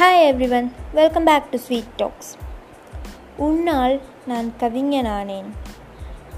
Hi 0.00 0.26
everyone 0.26 0.72
welcome 0.92 1.24
back 1.24 1.50
to 1.50 1.58
sweet 1.58 1.94
talks 1.96 2.36
உன்னால் 3.36 4.00
நான் 4.26 4.52
கவிஞனானேன். 4.60 5.44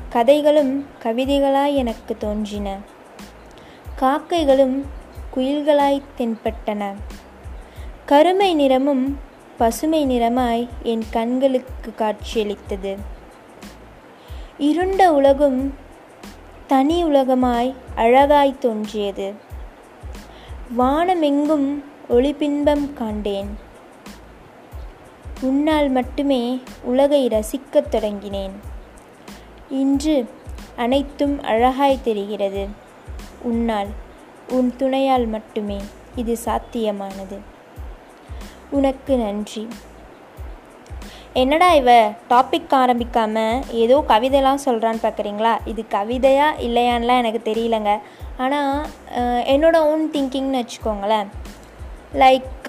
கதைகளும் 0.08 0.86
கவிதைகளாய் 1.02 1.74
எனக்கு 1.74 2.16
தோன்றின. 2.16 2.78
காக்கைகளும் 3.96 4.84
குயில்களாய் 5.36 6.02
தென்பட்டன. 6.18 6.94
கருமை 8.06 8.54
நிறமும் 8.54 9.18
பசுமை 9.58 10.06
நிறமாய் 10.06 10.68
என் 10.82 11.04
கண்களுக்கு 11.10 11.94
காட்சியளித்தது. 11.94 12.96
இருண்ட 14.58 15.12
உலகும் 15.12 15.74
தனி 16.66 17.04
உலகமாய் 17.04 17.74
அழகாய் 17.94 18.58
தோன்றியது. 18.58 19.34
வானமெங்கும் 20.78 21.84
ஒளிபின்பம் 22.16 22.84
காண்டேன். 22.98 23.48
உன்னால் 25.40 25.88
மட்டுமே 25.96 26.42
உலகை 26.82 27.20
ரசிக்கத் 27.28 27.90
தொடங்கினேன். 27.90 28.54
இன்று 29.80 30.14
அனைத்தும் 30.76 31.34
அழகாய் 31.42 32.04
தெரிகிறது. 32.06 32.62
உன்னால் 33.42 33.90
உன் 34.48 34.70
துணையால் 34.78 35.26
மட்டுமே 35.26 35.78
இது 36.14 36.36
சாத்தியமானது. 36.44 37.38
உனக்கு 38.70 39.16
நன்றி. 39.16 39.64
என்னடா 41.32 41.68
இவ 41.72 41.90
டாபிக் 42.30 42.72
ஆரம்பிக்காம 42.80 43.36
ஏதோ 43.82 43.96
கவிதைலாம் 44.08 44.64
சொல்கிறான்னு 44.64 45.04
பார்க்குறீங்களா 45.04 45.52
இது 45.64 45.84
கவிதையா 45.90 46.48
இல்லையான்லாம் 46.66 47.20
எனக்கு 47.22 47.42
தெரியலங்க. 47.50 47.92
ஆனால் 48.36 48.86
என்னோட 49.54 49.76
ஓன் 49.90 50.06
திங்கிங்னு 50.14 50.62
வச்சுக்கோங்களேன். 50.62 51.30
லைக் 52.22 52.68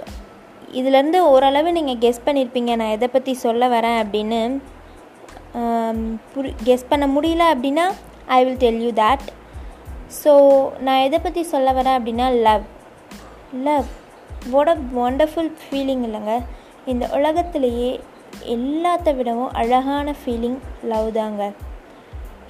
இதுலேருந்து 0.79 1.19
ஓரளவு 1.33 1.69
நீங்கள் 1.77 2.01
கெஸ் 2.03 2.25
பண்ணியிருப்பீங்க 2.25 2.71
நான் 2.79 2.95
எதை 2.95 3.07
பற்றி 3.13 3.33
சொல்ல 3.45 3.67
வரேன் 3.75 3.99
அப்படின்னு. 4.01 4.41
புரி 6.33 6.49
கெஸ் 6.67 6.89
பண்ண 6.89 7.05
முடியல 7.07 7.43
அப்படின்னா 7.53 7.85
I 8.37 8.39
will 8.45 8.59
tell 8.63 8.81
you 8.85 8.91
that 9.03 9.25
so 10.23 10.33
நான் 10.85 11.03
எதை 11.07 11.19
பற்றி 11.19 11.43
சொல்ல 11.53 11.71
வரேன் 11.77 11.97
அப்படின்னா 11.99 12.27
love 12.47 12.65
love 13.67 13.87
what 14.53 14.71
a 14.73 14.77
wonderful 15.05 15.51
feeling 15.61 16.03
இல்லைங்க. 16.07 16.35
இந்த 16.91 17.05
உலகத்திலேயே 17.17 17.89
எல்லாத்த 18.55 19.15
விடவும் 19.15 19.55
அழகான 19.61 20.13
ஃபீலிங் 20.19 20.59
லவ் 20.91 21.09
தாங்க. 21.17 21.43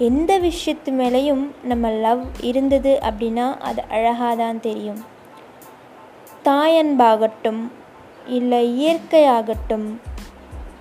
எந்த 0.08 0.32
விஷயத்து 0.40 0.92
மேலேயும் 1.00 1.46
நம்ம 1.64 1.90
லவ் 2.06 2.22
இருந்தது 2.50 2.92
அப்படின்னா 3.10 3.46
அது 3.70 3.82
அழகாக 3.96 4.36
தான் 4.36 4.62
தெரியும். 4.68 5.02
தாயன்பாகட்டும் 6.50 7.72
இல்லை 8.28 8.62
இயற்கையாகட்டும் 8.70 9.88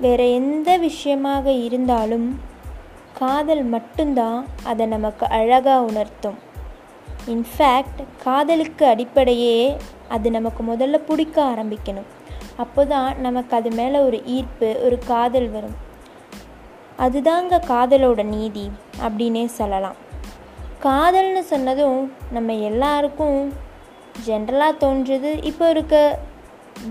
வேறு 0.01 0.35
எந்த 0.35 0.77
விஷயமாக 0.77 1.51
இருந்தாலும் 1.51 2.41
காதல் 3.13 3.63
மட்டும்தான் 3.63 4.47
அதை 4.65 4.87
நமக்கு 4.87 5.29
அழகாக 5.29 5.83
உணர்த்தும். 5.83 6.39
இன்ஃபேக்ட் 7.27 8.01
காதலுக்கு 8.23 8.87
அடிப்படையே 8.87 9.77
அது 10.09 10.31
நமக்கு 10.31 10.63
முதல்ல 10.65 10.95
பிடிக்க 10.95 11.45
ஆரம்பிக்கணும். 11.45 12.09
அப்போ 12.57 12.85
தான் 12.85 13.21
நமக்கு 13.21 13.57
அது 13.57 13.71
மேலே 13.71 13.99
ஒரு 13.99 14.25
ஈர்ப்பு 14.27 14.81
ஒரு 14.85 14.99
காதல் 14.99 15.49
வரும். 15.49 15.77
அதுதாங்க 16.99 17.61
காதலோட 17.69 18.25
நீதி 18.25 18.71
அப்படின்னே 19.01 19.47
சொல்லலாம். 19.47 19.95
காதல்னு 20.83 21.41
சொன்னதும் 21.41 22.13
நம்ம 22.31 22.55
எல்லாருக்கும் 22.55 23.67
ஜென்ரலாக 24.27 24.81
தோன்றுது. 24.81 25.45
இப்போ 25.45 25.71
இருக்க 25.71 26.19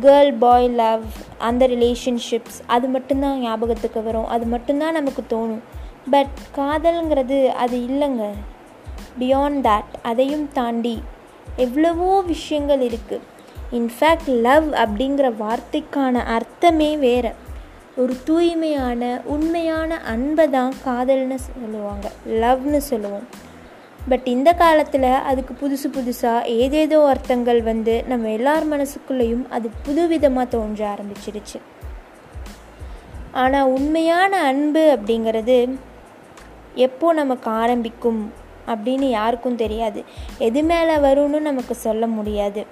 கேர்ள் 0.02 0.38
பாய் 0.40 0.68
லவ் 0.70 1.04
அந்த 1.38 1.68
ரிலேஷன்ஷிப்ஸ் 1.68 2.60
அது 2.66 2.88
மட்டும்தான் 2.88 3.40
ஞாபகத்துக்கு 3.40 4.04
வரும். 4.04 4.28
அது 4.28 4.46
மட்டும்தான் 4.46 4.94
நமக்கு 4.94 5.24
தோணும். 5.30 5.64
பட் 6.10 6.36
காதல்ங்கிறது 6.56 7.48
அது 7.48 7.78
இல்லைங்க. 7.78 8.26
பியாண்ட் 9.20 9.62
தேட் 9.68 9.94
அதையும் 10.02 10.50
தாண்டி 10.54 11.02
எவ்வளவோ 11.56 12.22
விஷயங்கள் 12.22 12.80
இருக்குது 12.80 13.26
இன்ஃபேக்ட் 13.72 14.28
லவ் 14.28 14.68
அப்படிங்கிற 14.74 15.34
வார்த்தைக்கான 15.44 16.24
அர்த்தமே 16.36 16.98
வேறு. 16.98 17.32
ஒரு 17.98 18.14
தூய்மையான 18.24 19.22
உண்மையான 19.26 19.98
அன்பை 19.98 20.50
தான் 20.50 20.74
காதல்னு 20.86 21.36
சொல்லுவாங்க. 21.36 22.12
லவ்னு 22.28 22.78
சொல்லுவோம். 22.78 23.28
பட் 24.10 24.28
இந்த 24.28 24.54
காலத்தில் 24.54 25.04
அதுக்கு 25.04 25.54
புதுசு 25.54 25.88
புதுசாக 25.88 26.46
ஏதேதோ 26.46 27.06
அர்த்தங்கள் 27.08 27.62
வந்து 27.62 28.04
நம்ம 28.08 28.30
எல்லார் 28.30 28.66
மனசுக்குள்ளேயும் 28.72 29.46
அது 29.50 29.70
புதுவிதமாக 29.86 30.48
தோன்ற 30.48 30.82
ஆரம்பிச்சிடுச்சு. 30.94 31.60
ஆனால் 33.32 33.68
உண்மையான 33.68 34.40
அன்பு 34.42 34.98
அப்படிங்கிறது 34.98 35.58
எப்போ 36.76 37.14
நமக்கு 37.14 37.50
ஆரம்பிக்கும் 37.50 38.34
அப்படின்னு 38.68 39.10
யாருக்கும் 39.10 39.56
தெரியாது. 39.56 40.04
எது 40.38 40.64
மேலே 40.64 40.96
வரும்னு 40.96 41.40
நமக்கு 41.40 41.76
சொல்ல 41.76 42.08
முடியாது. 42.08 42.66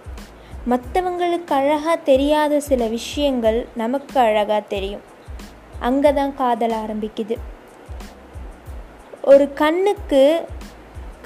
மற்றவங்களுக்கு 0.69 1.53
அழகாக 1.53 1.95
தெரியாத 1.95 2.59
சில 2.59 2.87
விஷயங்கள் 2.87 3.67
நமக்கு 3.75 4.19
அழகாக 4.19 4.61
தெரியும். 4.67 5.03
அங்கே 5.79 6.13
தான் 6.13 6.35
காதல் 6.35 6.71
ஆரம்பிக்குது. 6.71 7.37
ஒரு 9.21 9.53
கண்ணுக்கு 9.53 10.45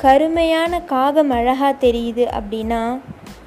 கருமையான 0.02 0.74
காகம் 0.92 1.32
அழகாக 1.38 1.88
தெரியுது 1.88 2.26
அப்படின்னா 2.38 2.82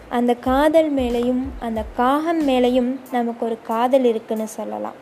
அந்த 0.08 0.32
காதல் 0.34 0.90
மேலேயும் 0.94 1.42
அந்த 1.66 1.80
காகம் 1.96 2.42
மேலேயும் 2.48 2.90
நமக்கு 3.10 3.42
ஒரு 3.46 3.56
காதல் 3.62 4.04
இருக்குன்னு 4.04 4.46
சொல்லலாம். 4.48 4.98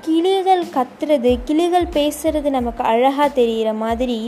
கிளிகள் 0.00 0.62
கத்துறது 0.76 1.32
கிளிகள் 1.44 1.88
பேசுறது 1.98 2.50
நமக்கு 2.50 2.84
அழகாக 2.84 3.28
தெரிகிற 3.28 3.72
மாதிரி 3.72 4.18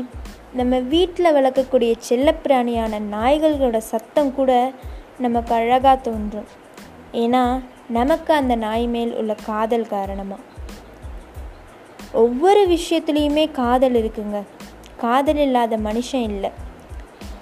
நம்ம 0.53 0.79
வீட்டில் 0.79 1.35
வளர்க்கக்கூடிய 1.37 1.95
செல்லப்பிராணியான 2.09 3.01
நாய்களோட 3.15 3.77
சத்தம் 3.77 4.35
கூட 4.35 4.73
நமக்கு 5.19 5.55
அழகாக 5.55 5.97
தோன்றும். 6.09 6.51
ஏன்னா 7.13 7.43
நமக்கு 7.89 8.33
அந்த 8.35 8.55
நாய் 8.67 8.87
மேல் 8.87 9.15
உள்ள 9.17 9.35
காதல் 9.47 9.87
காரணமாக 9.87 10.43
ஒவ்வொரு 12.13 12.63
விஷயத்துலேயுமே 12.75 13.45
காதல் 13.53 13.97
இருக்குங்க. 14.03 14.39
காதல் 14.97 15.37
இல்லாத 15.37 15.77
மனுஷன் 15.77 16.23
இல்லை. 16.23 16.51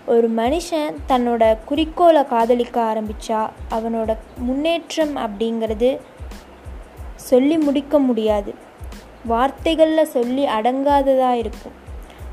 ஒரு 0.06 0.30
மனுஷன் 0.30 0.94
தன்னோட 1.08 1.58
குறிக்கோளை 1.64 2.26
காதலிக்க 2.26 2.80
ஆரம்பித்தா 2.80 3.50
அவனோட 3.70 4.16
முன்னேற்றம் 4.36 5.16
அப்படிங்கிறது 5.16 5.98
சொல்லி 7.14 7.58
முடிக்க 7.58 7.98
முடியாது. 7.98 8.54
வார்த்தைகளில் 9.24 10.04
சொல்லி 10.04 10.46
அடங்காததாக 10.46 11.32
இருக்கும். 11.32 11.72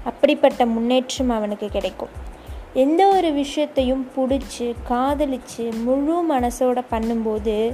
அப்படிப்பட்ட 0.03 0.65
முன்னேற்றம் 0.65 1.29
அவனுக்கு 1.29 1.69
கிடைக்கும். 1.69 2.27
எந்த 2.73 3.07
ஒரு 3.07 3.31
விஷயத்தையும் 3.31 4.09
பிடிச்சி 4.15 4.75
காதலித்து 4.83 5.73
முழு 5.73 6.25
மனசோட 6.29 6.83
பண்ணும்போது 6.91 7.73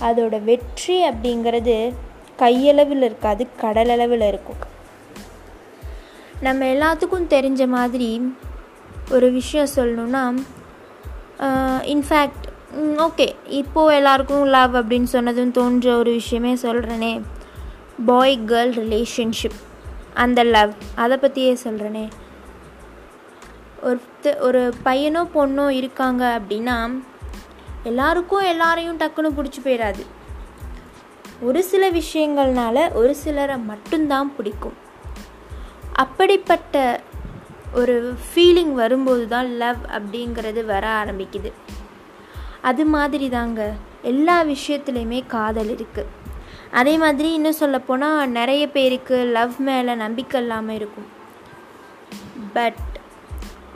அதோட 0.00 0.42
வெற்றி 0.42 1.08
அப்படிங்கிறது 1.08 1.92
கையளவில் 2.38 3.02
இருக்காது 3.02 3.46
கடலளவில் 3.56 4.20
இருக்கும். 4.20 4.69
நம்ம 6.40 6.64
எல்லாத்துக்கும் 6.64 7.24
தெரிஞ்ச 7.28 7.68
மாதிரி 7.68 8.36
ஒரு 9.10 9.30
விஷயம் 9.30 9.68
சொல்லணுன்னா 9.74 10.42
இன்ஃபேக்ட் 11.82 12.48
ஓகே 12.78 13.34
இப்போது 13.46 13.96
எல்லாருக்கும் 13.96 14.46
லவ் 14.46 14.76
அப்படின்னு 14.76 15.02
சொன்னதும் 15.02 15.50
தோன்ற 15.50 15.96
ஒரு 15.96 16.10
விஷயமே 16.10 16.54
சொல்கிறேனே 16.54 17.22
பாய் 18.06 18.40
கேர்ள் 18.46 19.06
ரிலேஷன்ஷிப் 19.16 19.58
அந்த 20.14 20.42
லவ் 20.42 20.72
அதை 20.94 21.16
பற்றியே 21.16 21.58
சொல்கிறேனே 21.64 22.08
ஒருத்த 23.82 24.38
ஒரு 24.38 24.74
பையனோ 24.84 25.28
பொண்ணோ 25.34 25.68
இருக்காங்க 25.68 26.40
அப்படின்னா 26.40 27.02
எல்லாருக்கும் 27.82 28.44
எல்லாரையும் 28.44 28.98
டக்குன்னு 28.98 29.30
பிடிச்சி 29.36 29.60
போயிடாது 29.64 30.06
ஒரு 31.40 31.62
சில 31.62 31.90
விஷயங்கள்னால 31.90 32.92
ஒரு 32.92 33.14
சிலரை 33.14 33.58
மட்டும்தான் 33.58 34.36
பிடிக்கும். 34.36 34.88
அப்படிப்பட்ட 36.04 36.76
ஒரு 37.80 37.96
ஃபீலிங் 38.22 38.72
வரும்போது 38.82 39.24
தான் 39.34 39.48
லவ் 39.62 39.82
அப்படிங்கிறது 39.96 40.60
வர 40.72 40.84
ஆரம்பிக்குது. 41.00 41.50
அது 42.68 42.84
மாதிரி 42.94 43.26
தாங்க 43.36 43.60
எல்லா 44.10 44.36
விஷயத்துலையுமே 44.54 45.20
காதல் 45.34 45.70
இருக்குது 45.76 46.12
அதே 46.80 46.94
மாதிரி 47.02 47.28
இன்னும் 47.36 47.60
சொல்லப்போனால் 47.62 48.32
நிறைய 48.38 48.62
பேருக்கு 48.76 49.16
லவ் 49.36 49.56
மேலே 49.68 49.94
நம்பிக்கை 50.04 50.38
இல்லாமல் 50.42 50.76
இருக்கும். 50.80 51.08
பட் 52.56 52.84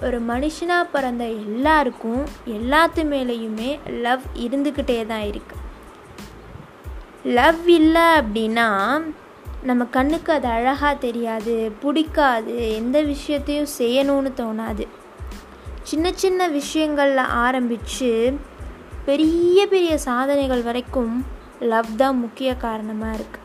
ஒரு 0.06 0.18
மனுஷனாக 0.30 0.90
பிறந்த 0.94 1.24
எல்லாருக்கும் 1.46 2.22
எல்லாத்து 2.56 3.02
மேலேயுமே 3.12 3.70
லவ் 4.06 4.24
இருந்துக்கிட்டே 4.44 4.98
தான் 5.12 5.26
இருக்குது 5.30 5.62
லவ் 7.38 7.68
இல்லை 7.80 8.06
அப்படின்னா 8.20 8.68
நம்ம 9.68 9.82
கண்ணுக்கு 9.96 10.30
அது 10.32 10.48
அழகாக 10.56 10.94
தெரியாது 11.04 11.54
பிடிக்காது 11.82 12.54
எந்த 12.78 12.96
விஷயத்தையும் 13.12 13.70
செய்யணும்னு 13.78 14.30
தோணாது. 14.40 14.84
சின்ன 15.90 16.12
சின்ன 16.22 16.48
விஷயங்களில் 16.48 17.30
ஆரம்பித்து 17.44 18.10
பெரிய 19.06 19.66
பெரிய 19.72 19.94
சாதனைகள் 20.08 20.62
வரைக்கும் 20.68 21.14
லவ் 21.72 21.90
தான் 21.96 22.20
முக்கிய 22.24 22.50
காரணமாக 22.56 23.16
இருக்குது 23.18 23.42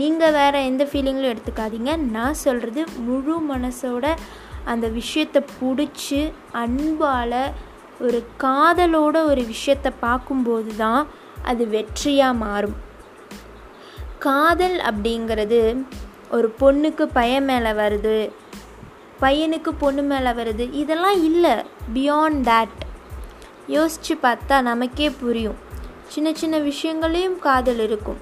நீங்கள் 0.00 0.34
வேறு 0.38 0.58
எந்த 0.70 0.84
ஃபீலிங்களும் 0.90 1.32
எடுத்துக்காதீங்க. 1.32 1.92
நான் 2.16 2.40
சொல்கிறது 2.44 2.82
முழு 3.08 3.36
மனசோட 3.52 4.06
அந்த 4.72 4.86
விஷயத்தை 4.98 5.42
பிடிச்சி 5.60 6.20
அன்பால் 6.62 7.38
ஒரு 8.06 8.20
காதலோட 8.44 9.16
ஒரு 9.30 9.44
விஷயத்தை 9.52 9.92
பார்க்கும்போது 10.06 10.72
தான் 10.76 11.02
அது 11.50 11.64
வெற்றியாக 11.76 12.40
மாறும். 12.44 12.76
காதல் 14.26 14.78
அப்படிங்கிறது 14.78 15.60
ஒரு 16.30 16.54
பொண்ணுக்கு 16.60 17.08
பையன் 17.12 17.44
மேலே 17.44 17.70
வருது 17.70 18.30
பையனுக்கு 19.20 19.68
பொண்ணு 19.78 20.02
மேலே 20.02 20.30
வருது 20.30 20.72
இதெல்லாம் 20.72 21.22
இல்லை. 21.24 21.54
பியாண்ட் 21.94 22.42
தேட் 22.48 22.80
யோசித்து 23.66 24.28
பார்த்தா 24.28 24.62
நமக்கே 24.62 25.10
புரியும். 25.10 25.54
சின்ன 26.08 26.34
சின்ன 26.34 26.58
விஷயங்களையும் 26.58 27.38
காதல் 27.38 27.78
இருக்கும். 27.78 28.16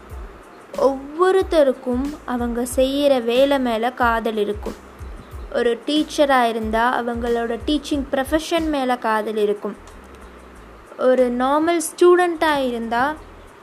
ஒவ்வொருத்தருக்கும் 0.78 2.04
அவங்க 2.24 2.64
செய்கிற 2.64 3.18
வேலை 3.18 3.60
மேலே 3.60 3.92
காதல் 3.92 4.36
இருக்கும். 4.36 4.76
ஒரு 5.54 5.78
டீச்சராக 5.86 6.48
இருந்தால் 6.48 6.94
அவங்களோட 7.00 7.58
டீச்சிங் 7.66 8.04
ப்ரொஃபஷன் 8.12 8.66
மேலே 8.68 8.96
காதல் 8.98 9.36
இருக்கும். 9.36 9.76
ஒரு 10.98 11.36
நார்மல் 11.38 11.80
ஸ்டூடெண்ட்டாக 11.90 12.66
இருந்தால் 12.66 13.16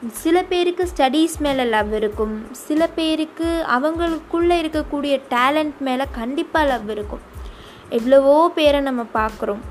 சில 0.10 0.44
பேருக்கு 0.44 0.90
ஸ்டடீஸ் 0.96 1.36
மேலே 1.40 1.64
லவ் 1.64 1.94
இருக்கும். 1.94 2.48
சில 2.52 2.88
பேருக்கு 2.88 3.66
அவங்களுக்குள்ளே 3.76 4.56
இருக்கக்கூடிய 4.62 5.14
டேலண்ட் 5.30 5.78
மேலே 5.80 6.06
கண்டிப்பாக 6.12 6.68
லவ் 6.68 6.90
இருக்கும். 6.90 7.22
எவ்வளவோ 7.90 8.52
பேரை 8.56 8.80
நம்ம 8.80 9.06
பார்க்குறோம். 9.14 9.62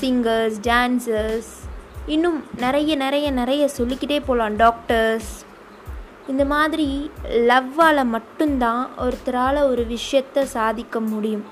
சிங்கர்ஸ் 0.00 0.58
டான்சர்ஸ் 0.62 1.52
இன்னும் 2.06 2.44
நிறைய 2.56 2.96
நிறைய 2.96 3.30
நிறைய 3.30 3.68
சொல்லிக்கிட்டே 3.68 4.20
போகலாம் 4.20 4.56
டாக்டர்ஸ் 4.56 5.32
இந்த 6.28 6.44
மாதிரி 6.44 7.10
லவ்வால் 7.50 8.04
மட்டும்தான் 8.04 8.90
ஒருத்தரால் 8.98 9.68
ஒரு 9.68 9.86
விஷயத்தை 9.86 10.44
சாதிக்க 10.44 11.00
முடியும். 11.00 11.46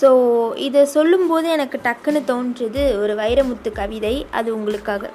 ஸோ 0.00 0.10
இதை 0.56 0.84
சொல்லும்போது 0.84 1.48
எனக்கு 1.48 1.80
டக்குன்னு 1.84 2.22
தோன்றது 2.32 2.98
ஒரு 3.00 3.14
வைரமுத்து 3.14 3.72
கவிதை. 3.72 4.26
அது 4.30 4.48
உங்களுக்காக. 4.56 5.10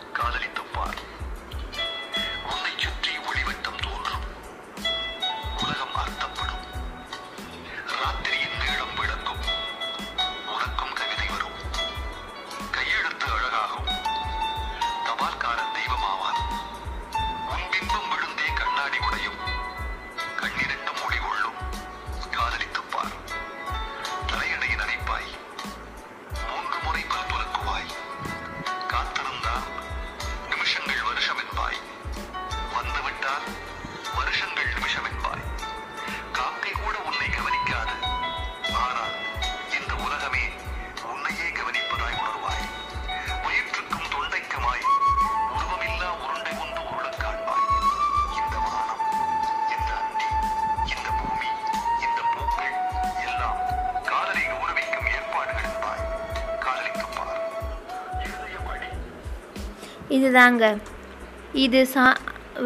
இதுதாங்க. 60.18 60.66
இது 61.66 61.82
சா 61.94 62.06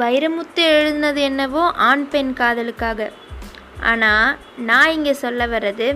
வைரமுத்து 0.02 0.64
எழுதினது 0.78 1.22
என்னவோ 1.30 1.64
ஆண் 1.90 2.06
பெண் 2.10 2.34
காதலுக்காக. 2.40 3.10
ஆனால் 3.92 4.38
நான் 4.70 4.94
இங்கே 4.98 5.14
சொல்ல 5.24 5.48
வர்றது 5.48 5.88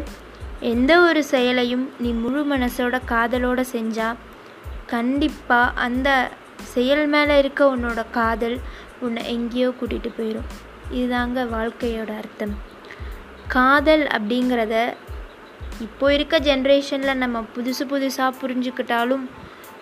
எந்த 0.71 0.91
ஒரு 1.01 1.21
செயலையும் 1.23 1.85
நீ 1.99 2.09
முழு 2.23 2.41
மனசோட 2.53 2.95
காதலோட 3.11 3.59
செஞ்சால் 3.75 4.19
கண்டிப்பாக 4.93 5.75
அந்த 5.85 6.09
செயல் 6.73 7.05
மேலே 7.07 7.35
இருக்க 7.37 7.61
உன்னோட 7.75 8.01
காதல் 8.11 8.57
உன்னை 8.99 9.21
எங்கேயோ 9.35 9.69
கூட்டிகிட்டு 9.79 10.11
போயிடும் 10.17 10.49
இதுதாங்க 10.97 11.39
வாழ்க்கையோட 11.55 12.11
அர்த்தம். 12.21 12.53
காதல் 13.55 14.03
அப்படிங்கிறத 14.15 14.75
இப்போ 15.85 16.07
இருக்க 16.13 16.35
ஜென்ரேஷனில் 16.39 17.21
நம்ம 17.23 17.43
புதுசு 17.55 17.83
புதுசாக 17.91 18.37
புரிஞ்சுக்கிட்டாலும் 18.41 19.25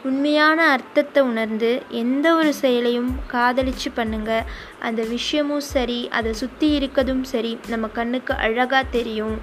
உண்மையான 0.04 0.72
அர்த்தத்தை 0.72 1.24
உணர்ந்து 1.24 1.82
எந்த 1.90 2.34
ஒரு 2.36 2.54
செயலையும் 2.54 3.20
காதலிச்சு 3.32 3.90
பண்ணுங்க. 3.94 4.46
அந்த 4.80 5.04
விஷயமும் 5.04 5.60
சரி 5.60 6.10
அதை 6.10 6.34
சுற்றி 6.34 6.80
இருக்கதும் 6.80 7.22
சரி 7.22 7.60
நம்ம 7.68 7.88
கண்ணுக்கு 7.88 8.34
அழகாக 8.34 8.84
தெரியும். 8.92 9.38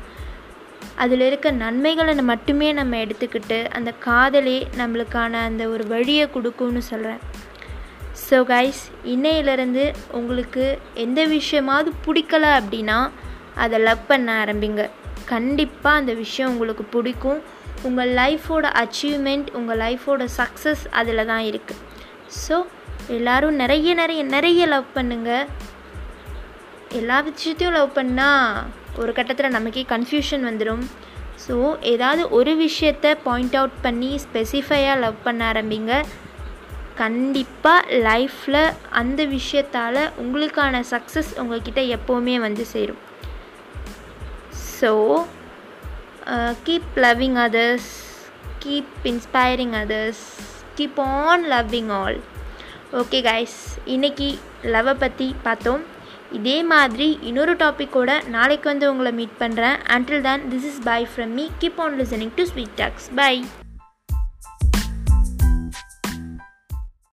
அதில் 0.96 1.20
இருக்க 1.20 1.50
நன்மைகளை 1.50 2.14
மட்டுமே 2.22 2.72
நம்ம 2.72 2.96
எடுத்துக்கிட்டு 2.96 3.70
அந்த 3.70 3.92
காதலே 4.04 4.66
நம்மளுக்கான 4.76 5.32
அந்த 5.32 5.68
ஒரு 5.68 5.86
வழியை 5.86 6.30
கொடுக்கும்னு 6.30 6.82
சொல்கிறேன் 6.82 7.18
ஸோ 8.30 8.36
கைஸ் 8.52 8.82
இன்னையிலேருந்து 9.04 9.94
உங்களுக்கு 10.12 10.78
எந்த 10.94 11.26
விஷயமாவது 11.26 11.90
பிடிக்கல 12.06 12.44
அப்படின்னா 12.60 13.10
அதை 13.54 13.78
லவ் 13.78 14.06
பண்ண 14.06 14.44
ஆரம்பிங்க. 14.44 14.90
கண்டிப்பாக 15.24 15.96
அந்த 15.96 16.12
விஷயம் 16.12 16.50
உங்களுக்கு 16.50 16.84
பிடிக்கும். 16.84 17.40
உங்கள் 17.84 18.12
லைஃபோட 18.14 18.66
அச்சீவ்மெண்ட் 18.82 19.48
உங்கள் 19.52 19.78
லைஃபோட 19.78 20.26
சக்ஸஸ் 20.36 20.84
அதில் 20.90 21.26
தான் 21.26 21.44
இருக்குது 21.50 21.82
ஸோ 22.42 22.56
எல்லோரும் 23.08 23.54
நிறைய 23.54 23.94
நிறைய 23.94 24.22
நிறைய 24.34 24.66
லவ் 24.66 24.90
பண்ணுங்கள் 24.94 25.46
எல்லா 26.98 27.20
விஷயத்தையும் 27.20 27.76
லவ் 27.76 27.96
பண்ணால் 27.96 28.62
ஒரு 28.96 29.12
கட்டத்தில் 29.12 29.50
நமக்கே 29.50 29.84
கன்ஃபியூஷன் 29.88 30.44
வந்துடும் 30.50 30.84
ஸோ 31.44 31.54
ஏதாவது 31.92 32.22
ஒரு 32.28 32.52
விஷயத்தை 32.56 33.10
பாயிண்ட் 33.14 33.56
அவுட் 33.56 33.80
பண்ணி 33.82 34.10
ஸ்பெசிஃபையாக 34.24 34.98
லவ் 34.98 35.24
பண்ண 35.24 35.40
ஆரம்பிங்க. 35.52 35.94
கண்டிப்பாக 36.94 37.94
லைஃப்பில் 38.08 38.60
அந்த 38.90 39.20
விஷயத்தால் 39.36 40.00
உங்களுக்கான 40.22 40.82
சக்ஸஸ் 40.90 41.32
உங்கள்கிட்ட 41.36 41.80
எப்போவுமே 41.96 42.36
வந்து 42.38 42.64
சேரும். 42.64 43.00
So 44.80 44.92
keep 46.66 46.92
loving 47.04 47.38
others 47.46 47.88
keep 48.64 48.94
inspiring 49.04 49.74
others 49.82 50.22
keep 50.78 51.00
on 51.00 51.44
loving 51.54 51.90
all 51.98 52.18
okay 53.00 53.18
guys 53.30 53.56
இன்னைக்கு 53.94 54.28
லவ்வை 54.74 54.94
பற்றி 54.94 55.34
பார்த்தோம். 55.42 55.82
இதே 56.38 56.56
மாதிரி 56.62 57.08
இன்னொரு 57.22 57.54
டாப்பிக்கோட 57.54 58.10
நாளைக்கு 58.28 58.68
வந்து 58.68 58.90
உங்களை 58.92 59.12
மீட் 59.12 59.36
பண்ணுறேன் 59.42 59.76
until 59.96 60.24
then 60.28 60.46
this 60.52 60.66
is 60.70 60.80
bye 60.90 61.00
from 61.12 61.34
me 61.40 61.46
keep 61.60 61.82
on 61.86 61.98
listening 62.00 62.34
to 62.36 62.46
sweet 62.52 62.76
talks 62.76 63.08
bye 63.14 63.34